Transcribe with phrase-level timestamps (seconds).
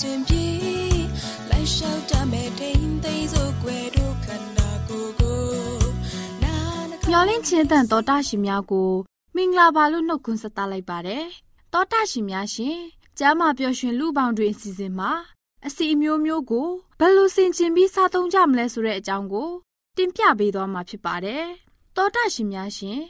[0.00, 0.46] စဉ်အစဉ်ပြေ
[1.50, 5.40] လိုက်လျှောက်တမဲ့ထိန်သိမ်းစို့ွယ်တို့ခန္ဓာကိုယ်ကို
[6.42, 6.54] နာ
[6.90, 8.90] နာမျော်လင့်ခြင်းတန်တော်တာရှင်များကို
[9.34, 11.24] မင်္ဂလာပါလို့နှုတ်ခွန်းဆက်သလိုက်ပါတယ်။
[11.72, 12.78] တော်တာရှင်များရှင်
[13.18, 15.12] ကျမ်းမာပျော်ရွှင်လူပေါင်းတွင်အစီအစဉ်မှာ
[15.66, 16.68] အစီအမျိုးမျိုးကို
[16.98, 19.50] ဘယ်လိုဆင်ခြင်ပြီးစားသုံးကြမလဲဆိုတဲ့အကြောင်းကို
[19.96, 21.44] တင်ပြပေးသွားမှာဖြစ်ပါတယ်။
[21.96, 23.00] တော်တာရှင်များရှင်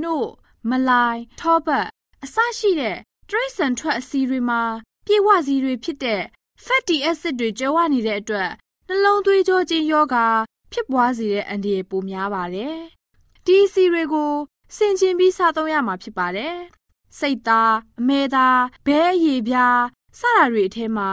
[0.00, 0.30] နှုတ်
[0.70, 1.86] မလိုက်ထောပတ်
[2.24, 2.96] အစရှိတဲ့
[3.28, 4.62] တရိတ်ဆန်ထွက်အစီတွေမှာ
[5.06, 6.22] ပြေဝစီတွေဖြစ်တဲ့
[6.64, 8.50] fatty acid တွေကျဲဝနေတဲ့အတွက်
[8.88, 10.26] နှလုံးသွေးကြောချင်းယောဂါ
[10.72, 12.76] ဖြစ်ပွားစေတဲ့အန္တရာယ်ပိုများပါတယ်။
[13.46, 14.32] ဒီအစီတွေကို
[14.76, 16.56] ဆင်ခြင်ပြီးစားသုံးရမှာဖြစ်ပါတယ်။
[17.18, 19.80] စိတ်သားအမဲသားဘဲအရည်ပြား
[20.18, 21.10] စတာတွေအထဲမှာ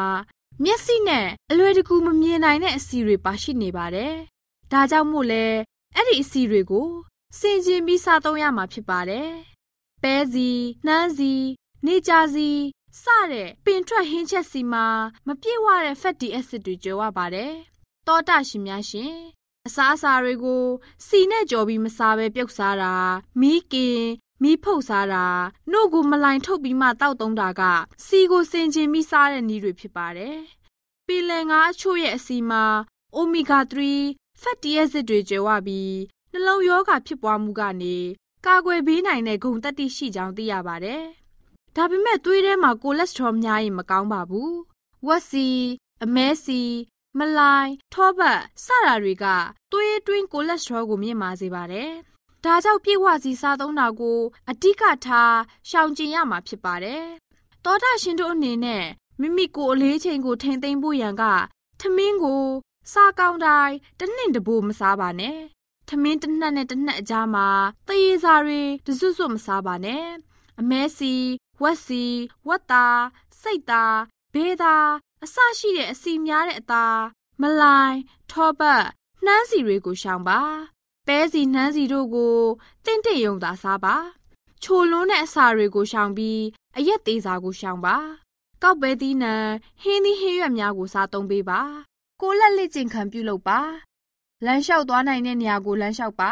[0.64, 4.14] မျက်စိနဲ့အလွယ်တကူမမြင်နိုင်တဲ့အစီတွေပါရှိနေပါတယ်။
[4.72, 5.46] ဒါကြောင့်မို့လဲ
[5.96, 6.90] အဲ့ဒီအစီတွေကို
[7.40, 9.30] ဆင်ခြင်ပြီးစားသုံးရမှာဖြစ်ပါတယ်။
[10.04, 10.50] ပဲစီ
[10.86, 11.34] နှမ်းစီ
[11.86, 12.50] နေကြစီ
[13.04, 14.86] စတဲ့ပင်ထွက်ဟင်းချက်စီမှာ
[15.28, 17.54] မပြည့်ဝတဲ့ fatty acid တွေကျွဲဝပါတယ်။
[18.08, 19.14] တောတာရှင်များရှင်
[19.68, 20.64] အစားအစာတွေကို
[21.08, 22.94] စီနဲ့ကြော်ပြီးမစားဘဲပြုတ်စားတာ
[23.42, 24.02] မီးကင်
[24.44, 25.26] မီးဖုတ်စားတာ
[25.72, 27.62] နှုတ်ကိုမလိုင်ထုတ်ပြီးမှတောက်သုံးတာက
[28.06, 30.38] စီကိုစင်ကျင်ပြီးစားတဲ့နည်းတွေဖြစ်ပါတယ်။
[31.08, 32.64] ပင်လယ်ငါအချို့ရဲ့အစီမှာ
[33.16, 35.96] omega 3 fatty acid တွေကျွဲဝပြီး
[36.32, 37.98] နှလုံးရောဂါဖြစ်ပွားမှုကနေ
[38.46, 41.04] ကာကွယ်ပေးနိုင်တဲ့ဂုဏ်သတ္တိရှိကြောင်းသိရပါတယ်။
[41.75, 44.52] ဒါပေမဲ့သွေးထဲမှာကိုလက်စထရောများရင်မကောင်းပါဘူး။
[45.07, 45.47] ဝက်စီ
[46.03, 46.62] အမဲစီ
[47.18, 49.25] မလိုင်ထောပတ်စတာတွေက
[49.72, 51.91] သွေးတွင်းကိုလက်စထရောကိုမြင့်မာစေပါတယ်။
[52.44, 54.19] ဒါကြောင့်ပြည့်ဝစီစားသုံးတာကို
[54.50, 55.38] အဓိကထား
[55.69, 57.06] ရှောင်ကျဉ်ရမှာဖြစ်ပါတယ်။
[57.63, 58.86] သောတာရှင်တို့အနေနဲ့
[59.19, 61.24] မိမိကိုယ်အလေးချိန်ကိုထိမ့်သိမ့်ဖို့ရန်က
[61.80, 62.44] ထမင်းကို
[62.94, 65.40] စားကောင်းတိုင်းတစ်နှစ်တဘိုးမစားပါနဲ့။
[65.90, 67.47] ထမင်းတစ်နှက်နဲ့တစ်နှက်အကြားမှာ
[67.88, 70.06] တရေစာတွေတစွတ်စွတ်မစားပါနဲ့။
[70.59, 71.13] အမဲစီ
[71.62, 72.03] ဝက်စီ
[72.47, 73.03] ဝက်သား
[73.42, 73.97] စိတ်သား
[74.34, 74.90] ဘေးသား
[75.24, 77.00] အစရှိတဲ့အစီများတဲ့အသား
[77.42, 77.97] မလိုင်
[78.31, 78.84] ထောပတ်
[79.25, 80.42] နှမ်းစီတွေကိုရှောင်ပါ
[81.08, 82.38] ပဲစီနှမ်းစီတို့ကို
[82.86, 83.96] တင့်တင့်ယုံသာစားပါ
[84.64, 86.42] ချိုလွန်းတဲ့အစာတွေကိုရှောင်ပြီး
[86.78, 87.98] အရက်သေးစာကိုရှောင်ပါ
[88.64, 89.36] ကောက်ပဲသီးနှံ
[89.81, 91.62] ဟင်းသီးဟင်းရွက်များကိုစားသုံးပေးပါ
[92.22, 93.60] ကိုလက်လက်ကျင်ခံပြုလုပ်ပါ
[94.45, 96.31] လမ်းလျှောက်သွားနိုင်တဲ့နေရာကိုလမ်းလျှောက်ပါ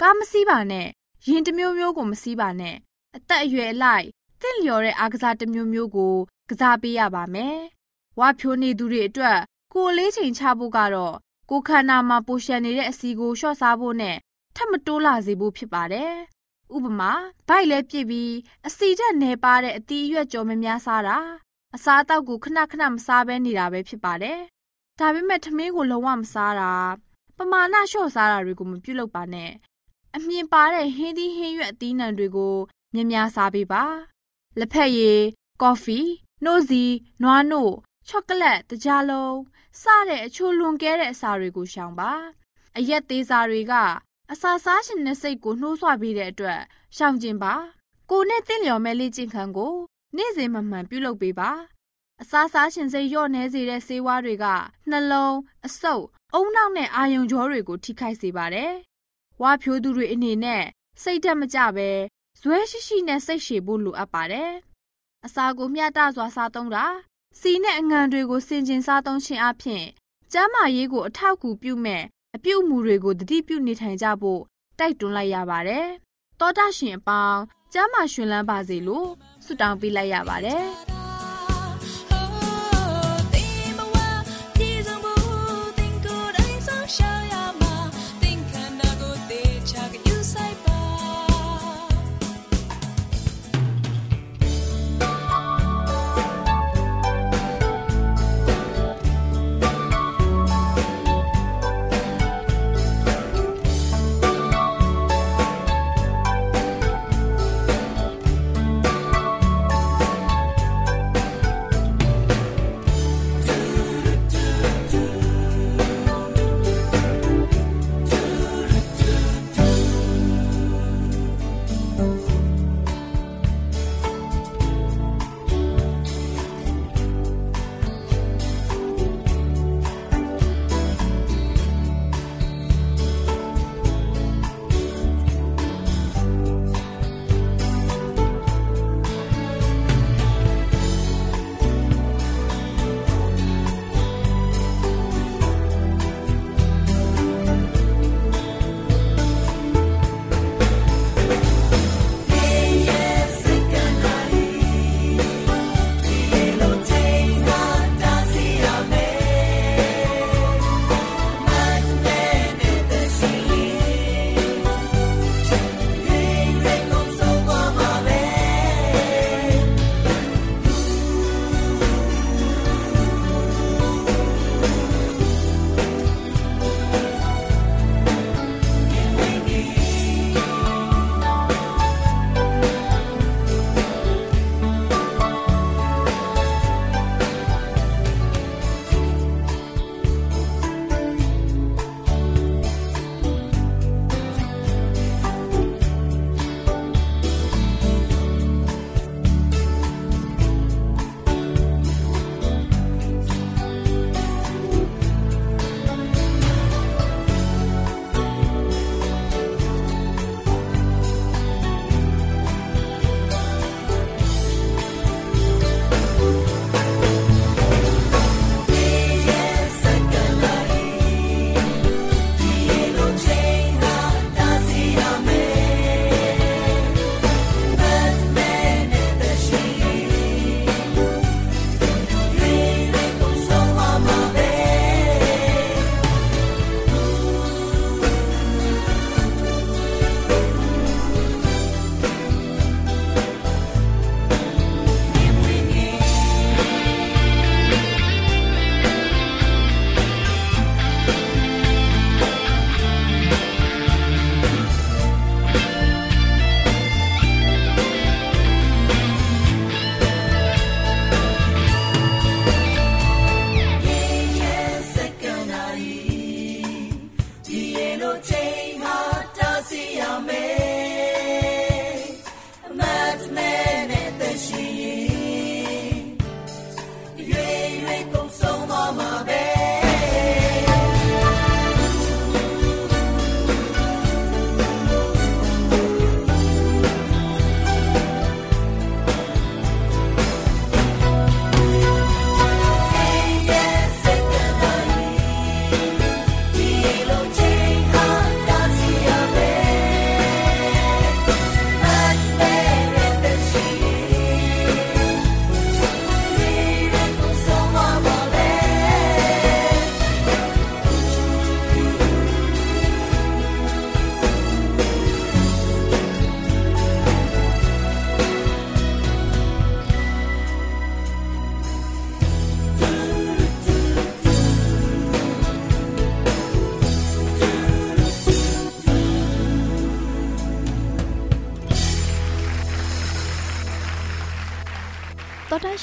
[0.00, 0.86] ကားမစီးပါနဲ့
[1.28, 2.76] ရင်တစ်မျိုးမျိုးကိုမစီးပါနဲ့
[3.16, 4.06] အသက်အရွယ်အလိုက်
[4.42, 6.14] တင့်လျော်တဲ့အားကစားတစ်မျိုးမျိုးကို
[6.50, 7.56] ကစားပေးရပါမယ်။
[8.18, 9.38] ဝါဖြိုးနေသူတွေအတွက်
[9.74, 11.14] ကိုယ်လေးချိန်ချဖို့ကတော့
[11.50, 14.16] ကိုယ်ခန္ဓာမှာပိုရှန်နေတဲ့အစီကိုလျှော့စားဖို့နဲ့
[14.56, 16.12] ထပ်မတိုးလာစေဖို့ဖြစ်ပါတယ်။
[16.74, 17.12] ဥပမာ
[17.48, 18.32] ဗိုက်လဲပြစ်ပြီး
[18.66, 21.18] အစီတက်နေပါတဲ့အတီးအရွက်ကြော်မများစားတာ
[21.74, 24.38] အစားအသောက်ကိုခဏခဏမစားဘဲနေတာပဲဖြစ်ပါတယ်။
[24.98, 26.72] ဒါပေမဲ့ထမင်းကိုလုံးဝမစားတာ
[27.36, 29.50] ပမာဏလျှော့စားတာတွေကိုမပြုလုပ်ပါနဲ့။
[30.16, 32.54] အမြင်ပါတဲ့ဟင်းသီးဟင်းရွက်အသီးနှံတွေကို
[32.94, 33.84] မြများစားပေးပါ။
[34.58, 35.20] လက်ဖက်ရည်
[35.62, 35.98] ကော်ဖီ
[36.44, 36.84] နှိုးစီ
[37.22, 37.72] နွားနို့
[38.08, 39.36] ချောကလက်တကြားလုံး
[39.82, 42.12] စတဲ့အချိုလွန်ကဲတဲ့အစာတွေကိုရှောင်ပါ
[42.78, 43.72] အရက်သေးစာတွေက
[44.32, 46.60] အစာစားရှင်တဲ့စိတ်ကိုနှိုးဆွပေးတဲ့အတွက်
[46.96, 47.54] ရှောင်ကျင်ပါ
[48.10, 49.74] ကိုနဲ့တင့်လျော်မဲ့လေ့ကျင့်ခန်းကို
[50.16, 51.50] နေ့စဉ်မှမှန်ပြုလုပ်ပေးပါ
[52.22, 54.46] အစာစားရှင်စိတ်လျော့နေစေတဲ့ဆေးဝါးတွေက
[54.90, 58.72] နှလုံးအဆုပ်အုံနောက်နဲ့အာယုံကြောတွေကိုထိခိုက်စေပါတယ်
[59.42, 60.64] ဝါဖြိုးသူတွေအနေနဲ့
[61.02, 61.90] စိတ်တက်မကြပဲ
[62.40, 64.52] ဇွဲရှိရှိနဲ့စိတ်ရှည်ဖို့လိုအပ်ပါတယ်။
[65.26, 66.86] အစာကိုမျှတစွာစားသုံးတာ
[67.40, 69.84] စီနဲ့အငံတွေကိုစင်ကျင်စားသုံးခြင်းအပြင်
[70.32, 72.02] ကျန်းမာရေးကိုအထောက်အကူပြုမဲ့
[72.34, 74.40] အပြုတ်မှုတွေကိုတတိပြုနေထိုင်ကြဖို့
[74.78, 75.86] တိုက်တွန်းလိုက်ရပါတယ်။
[76.40, 77.40] တောတာရှင်အပေါင်း
[77.72, 79.08] ကျမ်းမာရှင်လန်းပါစေလို့
[79.44, 80.66] ဆုတောင်းပေးလိုက်ရပါတယ်။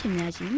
[0.05, 0.57] ရှင်များရှင်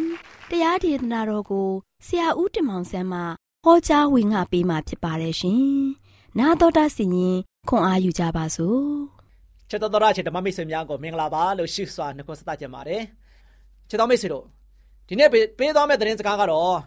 [0.49, 1.67] တရားဒေသနာတော်ကို
[2.05, 3.19] ဆရာဦးတင်မောင်ဆန်းမှ
[3.63, 5.61] ဟောကြားဝင်ငါပေးมาဖြစ်ပါတယ်ရှင်။
[6.39, 7.37] နာတော်တာစီရင်
[7.69, 8.81] ခွန်အားယူကြပါစို့။
[9.69, 13.01] ချစ်တော်တော်ချစ်ဓမ္မမိတ်ဆွေများကိုမင်္ဂလာပါလို့ရှိစွာနှုတ်ဆက်ကြပါတယ်
[13.89, 14.45] ချစ်တော်မိတ်ဆွေတို့
[15.07, 16.79] ဒီနေ့ပေးသွားမယ့်သတင်းစကားကတော့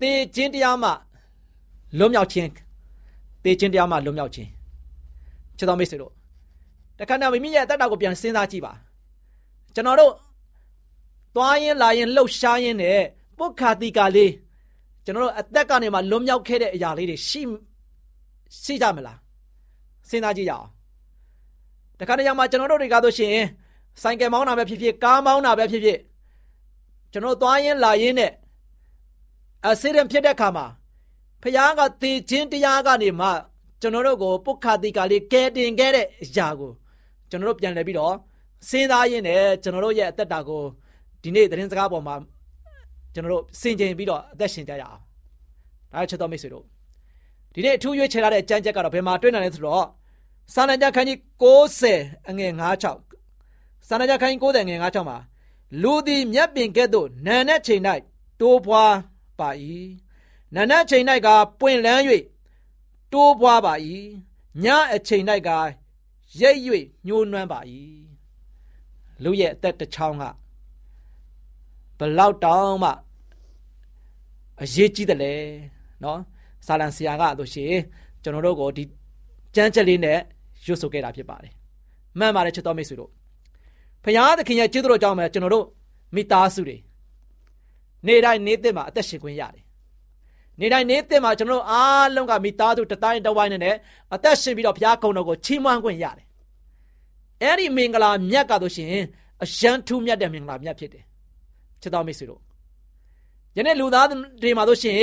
[0.00, 0.90] တေခြင်းတရားမှ
[1.98, 2.50] လွတ်မြောက်ခြင်း
[3.44, 4.48] တေခြင်းတရားမှလွတ်မြောက်ခြင်း
[5.58, 6.12] ချစ်တော်မိတ်ဆွေတို့
[6.98, 8.72] တခါတော့မိမိရဲ့အသက်တာကိုပြန်စဉ်းစားကြည့်ပါ
[9.74, 10.12] ကျွန်တော်တို့
[11.34, 13.00] သွားရင်လာရင်လှုပ်ရှားရင်နဲ့
[13.38, 14.32] ပုခါတိကလေး
[15.04, 17.42] ကျွန်တော်တို့အသက်ကနေမှလွန်မြောက်ခဲ့တဲ့အရာလေးတွေရှိ
[18.62, 19.18] ရှိကြမလား
[20.08, 20.66] စဉ်းစားကြည့်ရအောင်
[21.98, 23.34] တခါတည်းမှာကျွန်တော်တို့တွေကဆိုရှင်
[24.02, 25.98] ဆိုင်ကယ်မောင်းတာပဲဖြစ်ဖြစ်ကားမောင်းတာပဲဖြစ်ဖြစ်
[27.12, 28.32] ကျွန်တော်သွားရင်လာရင်နဲ့
[29.66, 30.66] အဆီဒန်ဖြစ်တဲ့ခါမှာ
[31.42, 33.28] ဖခင်ကတည်ခြင်းတရားကနေမှ
[33.80, 36.72] ကျွန်တော်တို့ကိုပုခါတိကလေးကဲတင်ခဲ့တဲ့အရာကို
[37.30, 38.14] ကျွန်တော်တို့ပြန်လည်ပြီးတော့
[38.68, 40.62] စဉ်းစားရင်းနဲ့ကျွန်တော်တို့ရဲ့အသက်တာကို
[41.22, 42.16] ဒီနေ့သတင်းစကားပေါ်မှာ
[43.14, 44.98] ကျွန်တော်တို့စင်ကြင်ပြီးတော့အသက်ရှင်ကြရအောင်
[45.92, 46.64] ဒါချက်တော်မိတ်ဆွေတို့
[47.54, 49.86] ဒီနေ့အထူးရွေးချယ်ထားတဲ့အကြံချက်ကတော့ဘယ်မှာတွေ့နိုင်လဲဆိုတော့
[50.54, 52.52] စာလံကြခန်းကြီး60အငယ်
[53.36, 55.18] 96စာလံကြခန်းကြီး60ငယ်96မှာ
[55.82, 57.82] လူသည်မြတ်ပင်ကဲ့သို့နာနဲ့ချိန်၌
[58.40, 58.94] တိုးပွား
[59.38, 59.50] ပါ၏
[60.54, 61.28] နာနဲ့ချိန်၌က
[61.60, 62.02] ပွင့်လန်း၍
[63.12, 63.74] တိုးပွားပါ၏
[64.64, 65.50] ညအချိန်၌က
[66.40, 66.58] ရိပ်၍
[67.06, 67.60] ညှိုးနွမ်းပါ၏
[69.22, 70.24] လူရဲ့အသက်တစ်ချောင်းက
[71.98, 72.90] ဘလောက်တောင်းမှ
[74.62, 75.34] အရေးကြီးတယ်လေ
[76.02, 76.18] နော်
[76.66, 77.74] ဆာလန်ဆရာကဆိုရှင်
[78.22, 78.84] ကျွန်တော်တို့ကိုဒီ
[79.54, 80.18] ကြမ်းချက်လေးနဲ့
[80.64, 81.52] ရွတ်ဆိုခဲ့တာဖြစ်ပါတယ်
[82.18, 83.10] မှန်ပါတယ်ချစ်တော်မိတ်ဆွေတို့
[84.04, 85.66] ဖခင်သခင်ရဲ့ကျေးဇူးတော်ကြောင့်ပဲကျွန်တော်တို့
[86.14, 86.76] မိသားစုတွေ
[88.06, 89.64] နေတိုင်းနေသစ်မှာအသက်ရှင်ခွင့်ရတယ်
[90.60, 93.74] နေတိုင်းနေသစ်မှာကျွန်တော်တို့အားလုံးကမိသားစုတတိုင်းတဝိုင်းနဲ့
[94.14, 96.26] အသက်ရှင်ပြီးတော့ဘုရားကုံတော်ကိုချီးမွမ်းခွင့်ရတယ်
[97.42, 98.88] အဲ့ဒီမင်္ဂလာမြတ်ကဆိုရှင်
[99.42, 101.04] အယံထူးမြတ်တဲ့မင်္ဂလာမြတ်ဖြစ်တယ်
[101.82, 102.40] ချစ်တော်မိတ်ဆွေတို့
[103.56, 104.06] ယနေ့လူသား
[104.42, 104.96] တွေမှာဆိုရှင်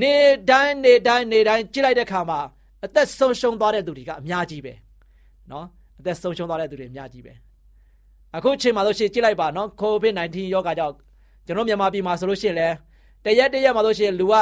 [0.00, 0.14] နေ
[0.50, 2.40] တိုင်းနေတိုင်းနေတိုင်းကြည့်လိုက်တဲ့ခါမှာ
[2.84, 4.74] အသက်ဆုံးရှုံးသွားတဲ့သူတွေကအများကြီးပဲ
[5.50, 5.66] နော်
[5.98, 7.32] အသက်ဆုံးရှုံးသွားတဲ့သူတွေအများကြီးပဲ
[8.36, 10.94] အခုချိန်မှာဆိုရှင်ကြည့်လိုက်ပါနော် COVID-19 ရောဂါကြောင့်
[11.46, 12.68] ကျွန်တော်မြန်မာပြည်မှာဆိုလို့ရှိရင်လဲ
[13.24, 14.34] တရက်တရက်မှာဆိုရှင်လူက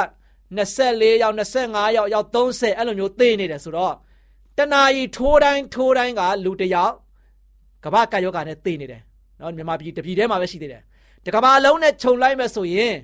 [0.57, 3.95] 24ယောက်25ယောက်ယောက်30အဲ့လိုမျိုးသေနေတယ်ဆိုတော့
[4.57, 6.93] တနာရီထိုးတိုင်းထိုးတိုင်းကလူတယောက်
[7.83, 9.01] ကမ္ဘာကယောဂါနဲ့သေနေတယ်
[9.39, 10.81] နော်မြန်မာပြည်တပြည်ထဲမှာပဲရှိသေးတယ်
[11.25, 12.95] တကမ္ဘာလုံးနဲ့ခြုံလိုက်မဲ့ဆိုရင်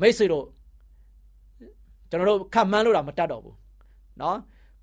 [0.00, 0.46] မိတ်ဆွေတို့
[2.10, 3.56] ကျွန်တော်တို့ခံမှန်းလို့တော့မတတ်တော့ဘူး
[4.20, 4.38] နော်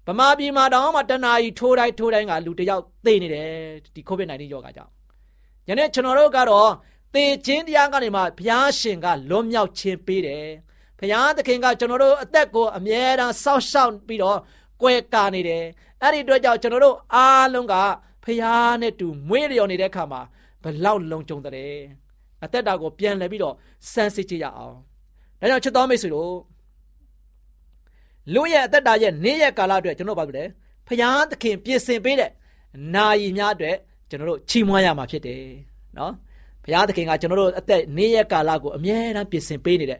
[0.08, 3.50] ဗမာပြည်မှာတောင်မှတနာရီထိုးတိုင်းထိုးတိုင်းကလူတယောက်သေနေတယ်
[3.96, 4.92] ဒီ COVID-19 ရောဂါကြောင့်
[5.68, 6.70] ယနေ့ကျွန်တော်တို့ကတော့
[7.14, 10.46] သေခြင်းတရားကနေမှဘုရားရှင်ကလွတ်မြောက်ခြင်းပေးတယ်
[11.00, 14.40] ဘုရားသခင်ကကျွန်တော်တို့အသက်ကိုအမြဲတမ်းစောင့်ရှောက်ပြီးတော့
[14.82, 15.64] ကွယ်ကာနေတယ်
[16.02, 17.76] အဲ့ဒီအတွက်ကြောင့်ကျွန်တော်တို့အားလုံးက
[18.24, 20.22] ဖျားနဲ့တူမွေးလျော်နေတဲ့အခါမှာ
[20.64, 22.05] ဘလောက်လုံခြုံတဲ့
[22.44, 23.56] အသက်တာကိုပြန်လှည့်ပြီးတော့
[23.92, 24.76] စမ်းစစ်ကြည့်ရအောင်
[25.40, 26.34] ဒါကြောင့်ချစ်တော်မိတ်ဆွေတို့
[28.34, 30.46] လူရဲ့အသက်တာရဲ့နေ့ရက်ကာလအတွက်ကျွန်တော်ဘာပြောလဲ
[30.88, 32.32] ဖျားသခင်ပြင်ဆင်ပေးတဲ့
[32.94, 33.76] နာယီများအတွက်
[34.10, 35.42] ကျွန်တော်တို့ချီးမွမ်းရမှာဖြစ်တယ်
[35.98, 36.14] နော်
[36.64, 40.00] ဘုရားသခင်ကကျွန်တော်တို့အသက်နေ့ရက်ကာလကိုအမြဲတမ်းပြင်ဆင်ပေးနေတဲ့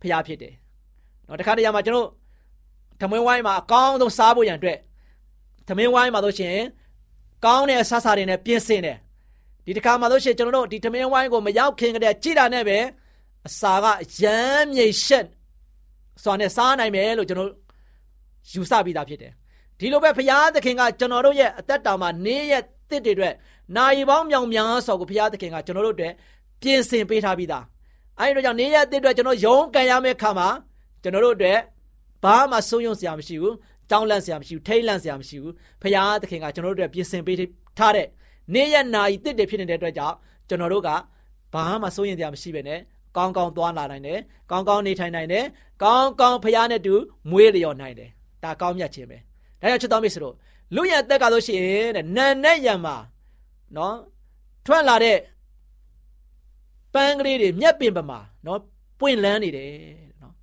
[0.00, 0.52] ဘုရားဖြစ်တယ်
[1.26, 2.08] နော်တခါတရံမှာကျွန်တော်
[3.00, 4.78] သမင်းဝိုင်းမှာအကောင်းဆုံးစားဖို့ရန်အတွက်
[5.68, 6.56] သမင်းဝိုင်းမှာဆိုရှင်
[7.44, 8.98] ကောင်းတဲ့ဆဆာတွေနဲ့ပြင်ဆင်တယ်
[9.66, 12.78] ဒီတစ်ခါမှလို့ရှိရင်ကျွန်တော်တို့ဒီသမင်းဝိုင်းကိုမရောက်ခင်ကတည်းကကြည်တာနဲ့ပဲ
[13.48, 13.86] အစာက
[14.22, 15.26] ရမ်းမြိတ်ရှက်
[16.22, 17.50] စွာနဲ့စားနိုင်မယ်လို့ကျွန်တော်
[18.52, 19.32] ယူဆပြီးသားဖြစ်တယ်
[19.78, 23.34] ဒီလိုပဲဘုရားသခင်ကကျွန်တော်တို့ရဲ့အသက်တာမှာနေ့ရက်တစ်တွေအတွက်
[23.76, 26.12] နိုင်ပေါင်းမြောင်များစွာကိုဘုရားသခင်ကကျွန်တော်တို့အတွက်
[26.62, 27.64] ပြင်ဆင်ပေးထားပြီးသား
[28.18, 30.48] အဲဒီတော့ကြောင့်နေ့ရက်တစ်အတွက်ကျွန်တော်ယုံကန်ရမယ့်ခါမှာ
[31.02, 31.58] ကျွန်တော်တို့အတွက်
[32.24, 33.54] ဘာမှဆုံးယုံစရာမရှိဘူး
[33.90, 37.36] တောင်းလန့်စရာမရှိဘူးထိတ်လန့်စရာမရှိဘူးဘုရားသခင်ကကျွန်တော်တို့အတွက်ပြင်ဆင်ပေး
[37.78, 38.06] ထားတဲ့
[38.54, 40.16] နေ့ရက်နာရီတစ်တွေဖြစ်နေတဲ့အတွက်ကြောင့်
[40.48, 40.88] ကျွန်တော်တို့က
[41.54, 42.80] ဘာမှစိုးရင်တရားမရှိပဲနဲ့
[43.16, 44.18] ကောင်းကောင်းသွားလာနိုင်တယ်
[44.50, 45.44] ကောင်းကောင်းနေထိုင်နိုင်တယ်
[45.82, 46.94] ကောင်းကောင်းဖရားနဲ့တူ
[47.30, 48.10] မွေးလျော်နိုင်တယ်
[48.42, 49.18] ဒါကောင်းမြတ်ခြင်းပဲ
[49.60, 50.34] ဒါကြောင့်ချစ်တော်မိတ်ဆွေတို့
[50.74, 51.60] လူရအသက်ကဆိုရှင်
[51.96, 52.96] တဲ့နန်နဲ့ရံမှာ
[53.76, 53.96] နော်
[54.66, 55.18] ထွက်လာတဲ့
[56.94, 58.60] ပန်းကလေးတွေမြက်ပင်ပမာနော်
[59.00, 59.70] ပွင့်လန်းနေတယ်
[60.22, 60.34] နော်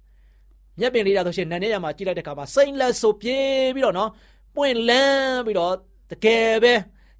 [0.79, 4.09] မြက်ပင်လေးတာဆိုရှင်နန်နဲ့ရံမှာကြည့်လိုက်တဲ့အခါမှာစိမ့်လက်ဆိုပြေးပြီးတော့နော်
[4.55, 5.73] ပွင့်လန်းပြီးတော့
[6.11, 6.73] တကယ်ပဲ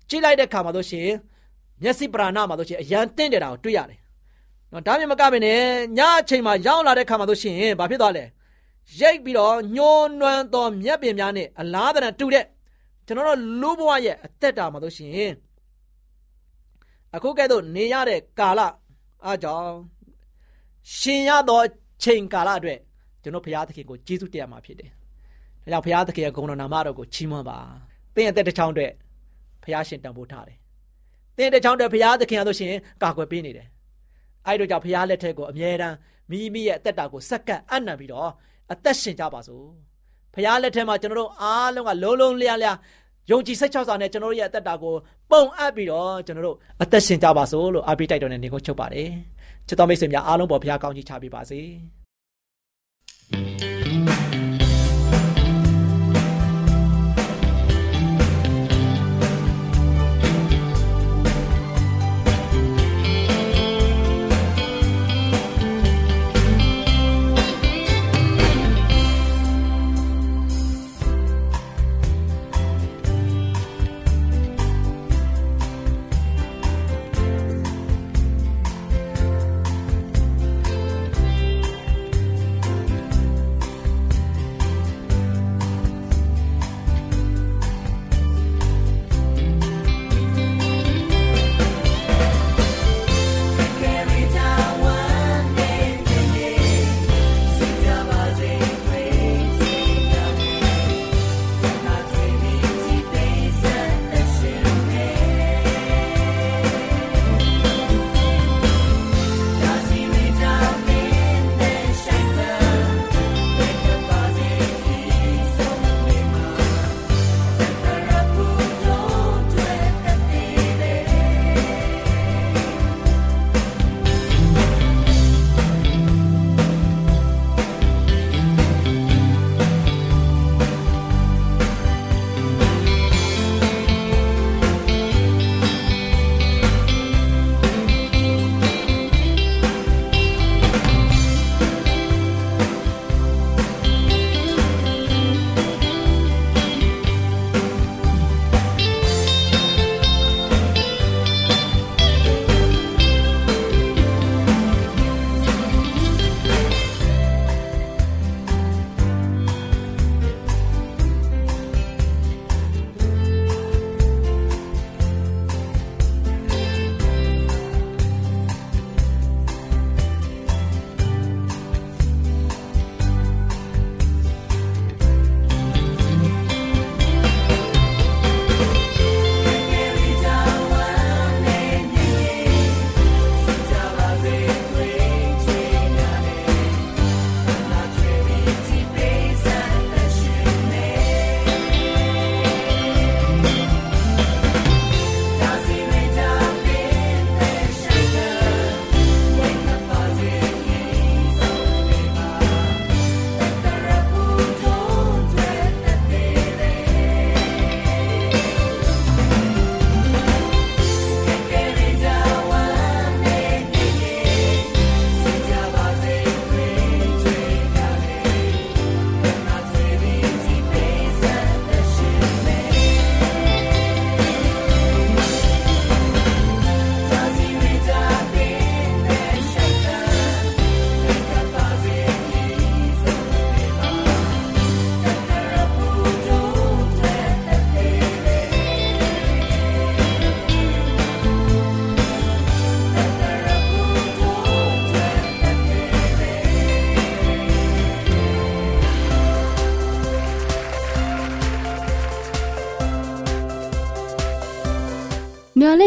[0.10, 1.10] ကြည့်လိုက်တဲ့အခါမှာဆိုရှင်
[1.84, 4.00] မျက်စိပရာဏမှာဆိုရှင်အရန်တင့်တယ်တာကိုတွေ့ရတယ်
[4.72, 5.60] နော်ဒါမြင်မကဘဲနဲ့
[5.98, 8.24] ညအချိန်မှာရောက်လာတဲ့အခါမှာဆိုရှင်ဘာဖြစ်သွားလဲ
[9.00, 12.46] ရိတ်ပြီးတော့ညှိုးနွမ်းသောမြက်ပင်များနဲ့အလားတန်တူတဲ့
[13.06, 15.32] ကျွန်တော်တို့လူဘဝရဲ့အသက်တာမှာဆိုရှင်
[17.16, 18.60] အခုကဲ့သို့နေရတဲ့ကာလ
[19.26, 19.72] အားကြောင့်
[20.98, 21.62] ရှင်ရသော
[22.04, 22.80] ချိန်ကာလအတွက်
[23.24, 24.90] ကျွန်တော်ဘုရားသခင်ကိုကျေးဇူးတရားမှာဖြစ်တယ်။
[25.64, 27.60] ဒါကြောင့်ဘုရားသခင်ရဲ့ဂုဏ်တော်နာမတော်ကိုချီးမွမ်းပါ။
[28.16, 29.09] သင်ရဲ့အသက်တစ်ချောင်းအတွက်ဘု
[29.74, 30.58] ရားရှင်တန်ဖိုးထားတယ်။
[31.38, 32.74] သင်တစ်ချောင်းအတွက်ဘုရားသခင်အားဆိုရှင်
[33.04, 33.68] ကာကွယ်ပေးနေတယ်။
[34.48, 35.96] အဲဒီတော့ကြောင့်ဘုရားလက်ထက်ကိုအမြဲတမ်း
[36.32, 38.30] မိမိရဲ့အသက်တာကိုစက္ကန့်အနံ့ပြီးတော့
[38.74, 39.66] အသက်ရှင်ကြပါစို့။
[40.34, 42.78] ဘုရားလက်ထက်မှာကျွန်တော်တို့အားလုံးကလုံးလုံးလျားလျား
[43.32, 44.96] ယုံကြည်စိတ်ချစွာနဲ့ကျွန်တော်တို့ရဲ့အသက်တာကို
[45.32, 49.10] ပုံအပ်ပြီးတော့ကျွန်တော်တို့အသက်ရှင်ကြပါစို့လို့အားပေးတိုက်တော်နဲ့နေကိုချုပ်ပါတယ်။
[49.68, 51.62] ချစ်တော်မိတ်ဆွေများအားလုံးပေါ်ဘုရားကောင်းချီးချပေးပါစေ။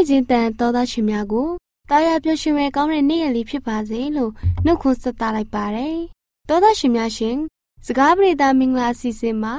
[0.03, 1.49] မျော်လင့်ခြင်းတန်တော်သားရှင်များကို
[1.91, 4.33] တာယာပျော်ရွှင်မဲ့ကောင်းတဲ့နေ့ရက်လေးဖြစ်ပါစေလို့
[4.65, 5.99] နှုတ်ခွန်းဆက်သလိုက်ပါတယ်။
[6.49, 7.39] တော်သားရှင်များရှင်
[7.87, 9.55] စကားပရိသတ်မင်္ဂလာအစီအစဉ်မှာ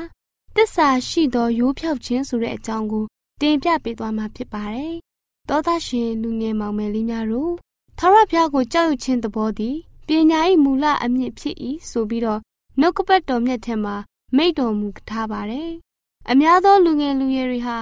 [0.56, 3.06] တစ္ဆာရှိသောရိုးဖြောက်ခြင်းဆိုတဲ့အကြောင်းကို
[3.42, 4.94] တင်ပြပေးသွားမှာဖြစ်ပါတယ်။
[5.50, 7.54] တော်သားရှင်လူငယ်မောင်မယ်လေးများတို့
[7.98, 9.76] ထာဝရဘုရားကိုကြောက်ရွံ့ခြင်းသဘောသည်
[10.08, 11.56] ပညာ၏မူလအမြင့်ဖြစ်၏
[11.90, 12.40] ဆိုပြီးတော့
[12.80, 13.96] နှုတ်ကပတ်တော်မြတ်ထဲမှာ
[14.36, 15.72] မိတ်တော်မူထားပါတယ်။
[16.30, 17.78] အများသောလူငယ်လူရွယ်တွေဟာ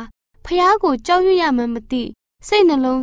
[0.46, 2.04] ဖះကိုကြောက်ရွံ့ရမှမသိ
[2.48, 3.02] စိတ်နှလုံး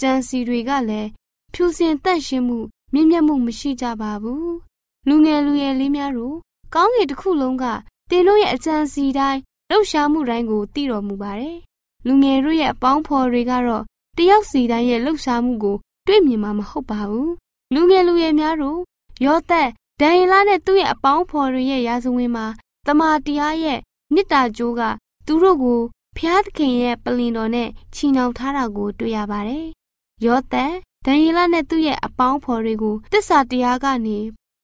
[0.00, 1.08] ကြံစီတွေကလည်း
[1.52, 2.58] ဖြူစင်တန့်ရှင်းမှု
[2.92, 4.48] မြင့်မြတ်မှုမရှိကြပါဘူး။
[5.08, 6.36] လူငယ်လူရွယ်လေးများတို့
[6.74, 7.64] ကောင်းကင်တစ်ခုလုံးက
[8.10, 11.58] တင်တို့ရဲ့အကြံစီတိုင်းလှုပ်ရှားမှုတိုင်းကိုသိတော်မူပါတယ်။
[12.06, 13.84] လူငယ်တို့ရဲ့အပေါင်းဖော်တွေကတော့
[14.16, 17.30] တယောက်စီတိုင်းရဲ့လှုပ်ရှားမှုကိုတွေ့မြင်မှာမဟုတ်ပါဘူး။
[17.74, 18.80] လူငယ်လူရွယ်များတို့
[19.24, 19.68] ရောသက်
[20.00, 22.46] ဒန်ယေလနဲ့သူ့ရဲ့အပေါင်းဖော်တွေရဲ့ရာဇဝင်မှာ
[22.86, 23.78] တမာတရားရဲ့
[24.12, 24.80] မေတ္တာကြိုးက
[25.26, 25.80] သူတို့ကို
[26.16, 29.66] ဖျားသခင်ရဲ့ပလင်တော်နဲ့ချီနှောင်ထားတာကိုတွေ့ရပါတယ်။
[30.24, 30.72] ယောသန်
[31.04, 34.18] ဒန်ယေလနဲ့သူ့ရဲ့အပေါင်းဖော်တွေကိုတစ္ဆာတရားကနေ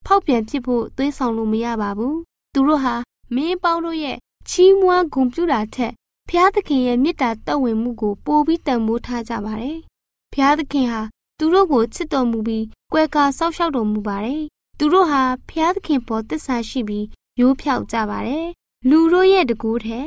[0.06, 2.16] ဖောက်ပြန်ဖြစ်ဖို့သွေးဆောင်လို့မရပါဘူး။
[2.54, 2.94] သူတို့ဟာ
[3.34, 4.16] မင်းပေါင်းတို့ရဲ့
[4.48, 5.92] ချီးမွမ်းဂုဏ်ပြုတာထက်
[6.28, 9.78] ဖျားသခင်ရဲ့မေတ္တာတော်ဝင်မှုကိုပိုပြီးတန်ဖိုးထားကြပါတယ်။
[10.32, 11.00] ဖျားသခင်ဟာ
[11.38, 14.42] သူတို့ကိုချစ်တော်မူပြီးကွယ်ကာဆောက်ရှောက်တော်မူပါတယ်။
[14.78, 17.06] သူတို့ဟာဖျားသခင်ပေါ်တစ္ဆာရှိပြီး
[17.40, 18.46] ရိုးဖြောက်ကြပါတယ်။
[18.88, 20.00] လူတို့ရဲ့တကူထဲ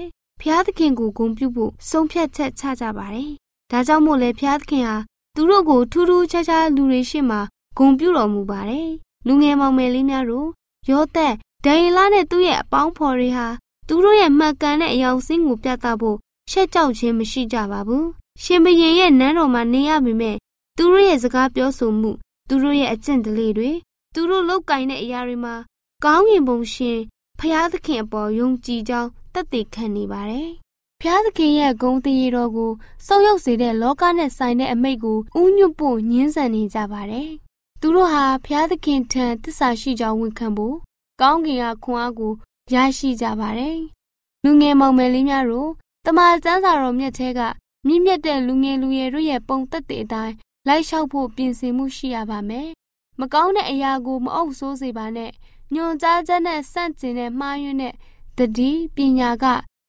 [0.46, 3.32] ဖျားသခင်ကိုဂုဏ်ပြုဖို့ဆုံးဖြတ်ချက်ချကြပါတယ်။
[3.72, 4.96] ဒါကြောင့်မို့လဲဖျားသခင်ဟာ
[5.36, 7.40] သူတို့ကိုထူးထူးခြားခြားလူတွေရှေ့မှာ
[7.78, 8.90] ဂုဏ်ပြုတော်မူပါတယ်။
[9.28, 10.50] လူငယ်မောင်မယ်လေးများတို့
[10.90, 11.34] ယောသက်
[11.66, 13.48] ဒိုင်လာနဲ့သူ့ရဲ့အပေါင်းဖော်တွေဟာ
[13.88, 16.18] သူတို့ရဲ့မှတ်ကန်တဲ့အယောင်စင်းကိုပြသဖို့
[16.52, 18.06] ရှက်ကြောက်ခြင်းမရှိကြပါဘူး။
[18.44, 20.38] ရှင်ဘရင်ရဲ့နန်းတော်မှာနေရပေမဲ့
[20.78, 22.12] သူတို့ရဲ့စကားပြောဆိုမှု
[22.50, 23.72] သူတို့ရဲ့အကျင့်ဓလေ့တွေ
[24.14, 25.56] သူတို့လောက်ကင်တဲ့အရာတွေမှာ
[26.04, 27.00] ကောင်းကင်ဘုံရှင်
[27.40, 30.50] ဖျားသခင်အပေါ်ယုံကြည်ကြောင်း တက်တည်ခံနေပါတယ်။
[31.02, 32.72] ဖျားသခင်ရဲ့ဂုဏ်တရေတော်ကို
[33.06, 37.30] စောက်ရောက်စေတဲ့လောကနဲ့ဆိုင်တဲ့အမိတ်ကိုဥညွတ်ဖို့ညှင်းဆန်နေကြပါတယ်။
[37.82, 40.76] သူတို့ဟာဖျားသခင်ထံတစ္ဆာရှိကြောင်းဝန်ခံဖို့
[41.22, 42.34] ကောင်းကင်ကခွန်အားကို
[42.74, 43.78] ရရှိကြပါတယ်။
[44.44, 45.70] လူငယ်မောင်မယ်လေးများတို့
[46.06, 47.42] တမန်ကျမ်းစာတော်မြတ်ထဲက
[47.88, 50.34] မြင့်မြတ်တဲ့လူငယ်လူရွယ်တို့ရဲ့ပုံသက်တဲ့အတိုင်း
[50.68, 52.70] လိုက်လျှောက်ဖို့ပြင်ဆင်မှုရှိရပါမယ်။
[53.20, 55.32] မကောင်းတဲ့အရာကိုမအုပ်ဆိုးစေပါနဲ့
[55.74, 57.94] ညွန်ကြားချက်နဲ့စန့်ကျင်တဲ့မှားယွင်းတဲ့
[58.38, 59.46] တတိပညာက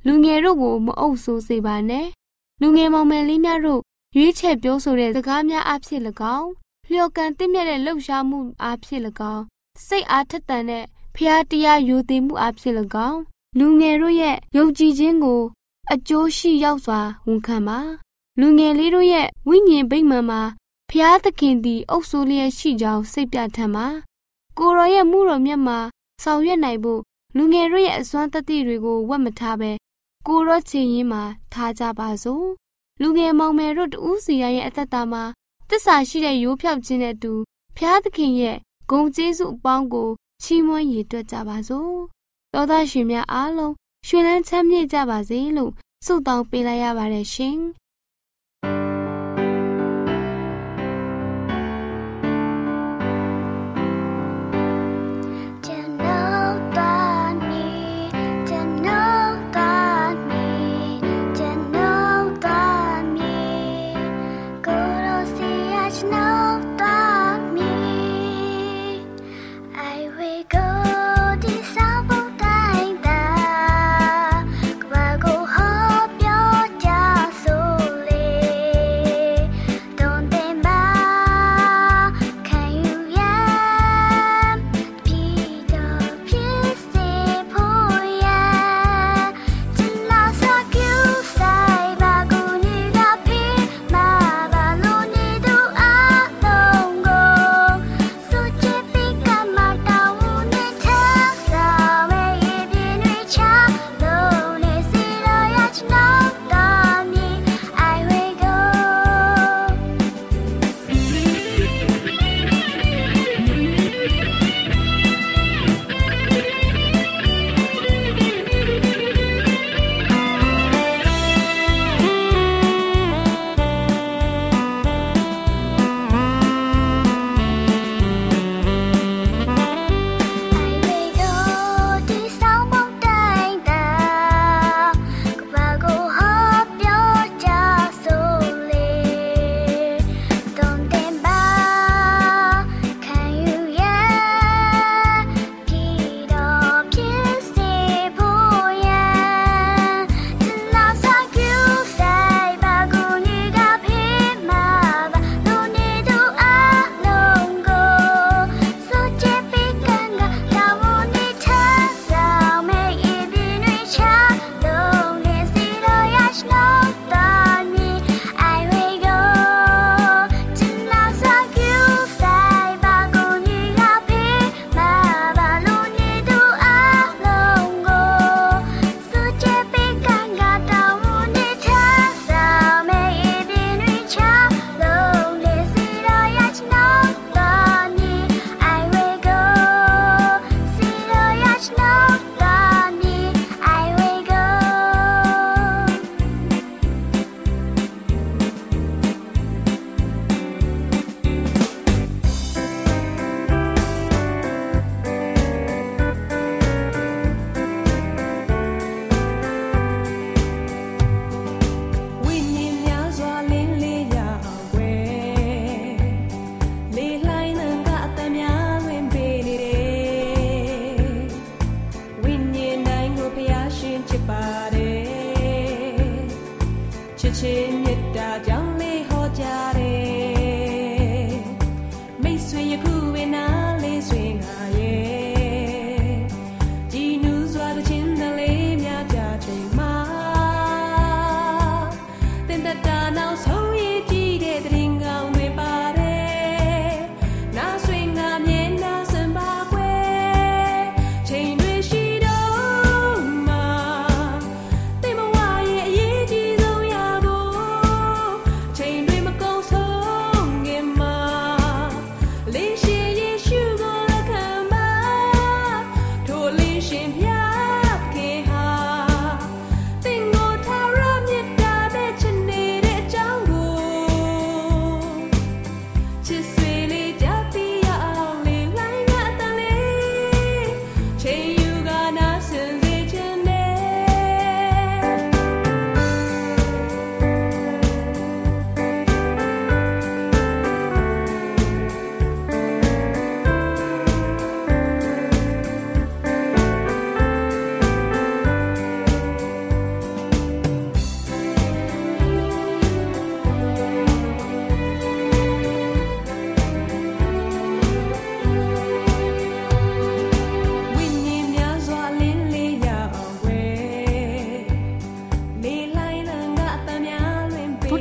[0.06, 2.06] လူငယ်တို့ကိုမအုပ်ဆိုးစေပါနဲ့
[2.60, 3.80] လူငယ်မောင်မယ်လေးများတို့
[4.16, 6.00] ရွေးချယ်ပြောဆိုတဲ့စကားများအဖြစ်၎
[6.36, 6.50] င်း
[6.90, 9.00] လျော်ကန်တင့်မြတ်တဲ့လှုပ်ရှားမှုအဖြစ်၎
[9.34, 9.44] င်း
[9.86, 10.84] စိတ်အားထက်သန်တဲ့
[11.16, 12.74] ဖျားတရားယိုသိမှုအဖြစ်၎
[13.08, 13.20] င်း
[13.58, 15.42] လူငယ်တို့ရဲ့ယုံကြည်ခြင်းကို
[15.92, 17.78] အကျိုးရှိရောက်စွာဝန်ခံပါ
[18.40, 20.40] လူငယ်လေးတို့ရဲ့ဝိညာဉ်ဗိမာန်မှာ
[20.90, 23.86] ဖျားသခင်သည်အုပ်စိုးလျက်ရှိကြောင်းစိတ်ပြထမ်းပါ
[24.58, 25.78] ကိုရောရဲ့မှုတော်မြတ်မှာ
[26.22, 27.00] ဆောင်ရွက်နိုင်ဖို့
[27.36, 29.70] လူငယ်တို့ရဲ့အစွမ်းတတိတွေကိုဝတ်မထားပဲ
[30.26, 32.46] ကိုရောချင်ရင်မှာထားကြပါစို့
[33.00, 35.22] လူငယ်မောင်မယ်တို့တူးစီရရဲ့အသက်တာမှာ
[35.70, 37.32] တစ္ဆာရှိတဲ့ရိုးဖြောက်ခြင်းနဲ့အတူ
[37.76, 38.56] ဖျားသခင်ရဲ့
[38.90, 40.08] ဂုံကျေးဇူးအပေါင်းကို
[40.42, 41.94] ချီးမွမ်းရည်တွက်ကြပါစို့
[42.52, 43.74] သောသားရှင်များအားလုံး
[44.06, 45.72] ရွှင်လန်းချမ်းမြေ့ကြပါစေလို့
[46.04, 47.58] ဆုတောင်းပေးလိုက်ရပါတယ်ရှင်